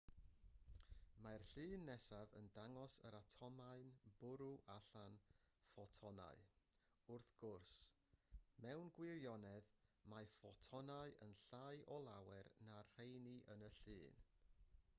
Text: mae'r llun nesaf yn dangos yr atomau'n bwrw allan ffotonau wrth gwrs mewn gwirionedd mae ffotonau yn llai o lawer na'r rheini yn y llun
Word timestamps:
mae'r 1.23 1.43
llun 1.49 1.83
nesaf 1.89 2.31
yn 2.37 2.45
dangos 2.55 2.93
yr 3.09 3.17
atomau'n 3.17 3.91
bwrw 4.21 4.47
allan 4.75 5.17
ffotonau 5.73 6.41
wrth 7.15 7.27
gwrs 7.43 7.73
mewn 8.65 8.89
gwirionedd 8.97 9.69
mae 10.15 10.31
ffotonau 10.37 11.13
yn 11.27 11.37
llai 11.43 11.75
o 11.97 11.99
lawer 12.09 12.49
na'r 12.71 12.89
rheini 12.97 13.35
yn 13.57 13.67
y 13.69 13.71
llun 13.83 14.19